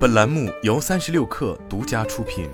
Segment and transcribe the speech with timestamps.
[0.00, 2.48] 本栏目由三十六氪独家出品。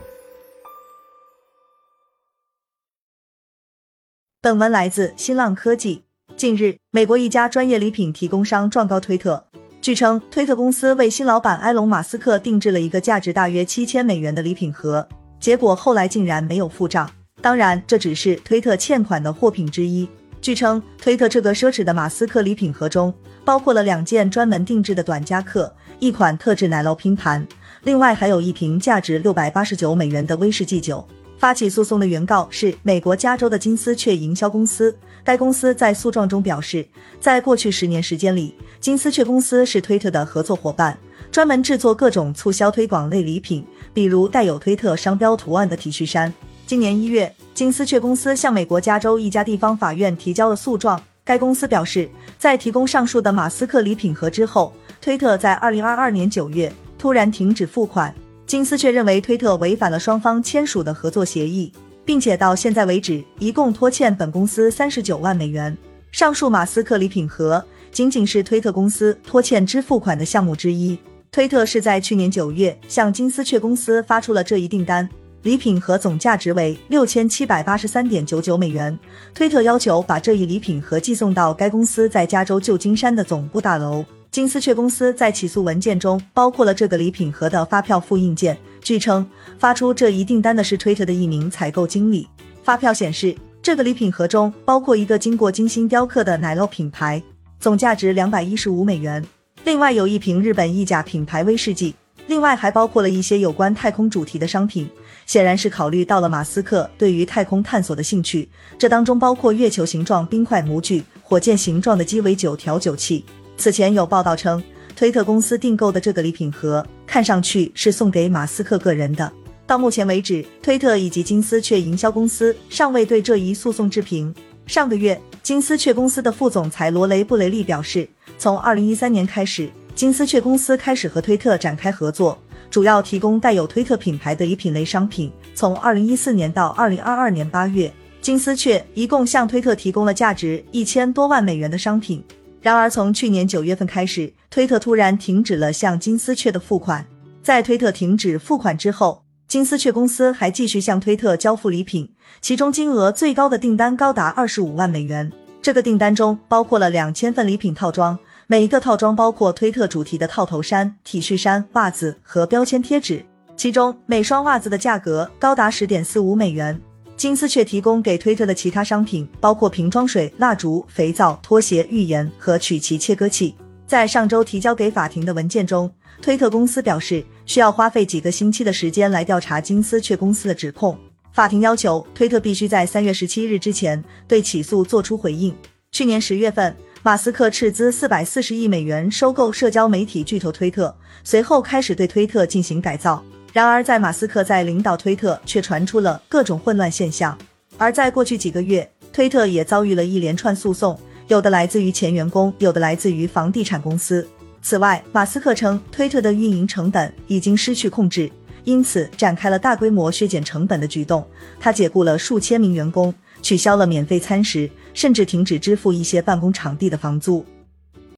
[4.43, 6.03] 本文来自新浪科技。
[6.37, 9.47] 近日，美国一家专业礼品提供商状告推特。
[9.81, 15.09] 据称，推特公司为新老板埃隆·马斯克定制了一个价值大约七千美元的礼品盒，
[15.39, 17.09] 结果后来竟然没有付账。
[17.41, 20.09] 当然，这只是推特欠款的货品之一。
[20.41, 23.13] 据称，推特这个奢侈的马斯克礼品盒中
[23.45, 25.73] 包括了两件专门定制的短夹克。
[25.99, 27.47] 一款特制奶酪拼盘，
[27.83, 31.07] 另外还有一瓶价值六百八十九美元的威士忌酒。
[31.39, 34.95] 发起诉讼的原告是美国加州的金丝雀营销公司。
[35.25, 36.87] 该公司在诉状中表示，
[37.19, 40.97] 在过去十年时间里，金丝雀公司是推特的合作伙伴，
[41.33, 46.33] 专门制作各种促销推广类礼品，比如带有推特商标图案的 T 恤衫。
[46.67, 51.01] 今年一月，金丝雀公司向美国加州一家地方法院提交了诉状。
[51.25, 54.73] 该公司表示，在提供上述的马斯克礼品盒之后。
[55.01, 58.13] 推特在二零二二年九月突然停止付款，
[58.45, 61.73] 金丝雀认为推特违反了双方签署的合作协议，
[62.05, 65.77] 并且到现在为止一共拖欠本公司三十九万美元。
[66.11, 70.99] 上述马斯克礼品盒仅仅是推特公司拖欠支付款的项目之一。
[71.31, 75.09] 推特是在去年九月向金丝雀公司发出了这一订单，
[75.47, 78.99] 礼品盒总价值为六千七百八十三点九九美元。
[79.33, 84.05] 推特要求把这一礼品盒寄送到该公司在加州旧金山的总部大楼。
[84.33, 88.59] 金丝雀公司在起诉文件中包括了这个礼品盒的发票复印件。
[88.81, 89.25] 据称，
[89.57, 92.27] 发出这一订单的是推特的一名采购经理。
[92.65, 97.23] 发票显示，这个礼品盒中包括一个经过精心雕刻的奶酪品牌，
[97.61, 99.25] 总价值两百一十五美元。
[99.63, 101.95] 另外有一瓶日本意甲品牌威士忌。
[102.27, 104.89] 另外还包括了一些有关太空主题的商品，
[105.27, 108.49] 显然是考虑到了马斯克对于太空探索的兴趣。
[108.79, 113.25] 这当中包括月球形状冰块模具、火箭形状的鸡尾酒调酒器。
[113.57, 114.63] 此前有报道称，
[114.95, 119.33] 推特公司订购的这个礼品盒看上去是送给马斯克个人的。
[119.67, 124.35] 到目前为止，推特以及金丝雀营销公司尚未对这一诉讼置评。
[124.67, 128.09] 上个月，金丝雀公司的副总裁罗雷布雷利表示，
[128.39, 135.33] 从二零一三年开始，金丝雀公司开始和推特展开合作，主要提供带有推特品牌的礼品类商品。
[135.55, 137.91] 从二零一四年到二零二二年八月，
[138.21, 142.23] 金丝雀一共向推特提供了价值一千多万美元的商品。
[142.61, 147.07] 然而，从去年九月份开始，推特突然停止了向金丝雀的付款。
[147.43, 152.07] 在推特停止付款之后，金丝雀公司还继续向推特交付礼品，
[152.43, 155.33] 其中金额最高的订单高达二十五万美元。
[155.63, 158.17] 这个订单中包括了两千份礼品套装，
[158.49, 163.27] 每一个套装包括推特主题的套头衫、T 恤衫、袜子和标签贴纸，
[163.57, 166.81] 其中每双袜子的价格高达十点四五美元。
[167.17, 173.53] 金丝雀提供给推特的其他商品包括瓶装水、蜡烛、肥皂、拖鞋、浴盐和曲奇切割器。
[173.85, 175.91] 在上周提交给法庭的文件中，
[176.23, 180.97] 推特公司表示需要花费几个星期的时间来调查金丝雀公司的指控。
[181.33, 185.53] 法庭要求推特必须在三月十七日之前对起诉做出回应。
[185.91, 186.77] 去年十月份，
[187.07, 193.23] 马斯克斥资四百四十亿美元收购社交媒体巨头推特，随后开始对推特进行改造。
[193.53, 197.39] 然而，在马斯克在领导推特，却传出了各种混乱现象。
[197.79, 204.27] 而在过去几个月，推特也遭遇了一连串诉讼，有的来自于前员工，有的来自于房地产公司。
[204.61, 208.29] 此外，马斯克称推特的运营成本已经失去控制，
[208.65, 211.25] 因此展开了大规模削减成本的举动。
[211.61, 217.45] 他解雇了数千名员工，取消了免费餐食，甚至停止支付一些办公场地的房租。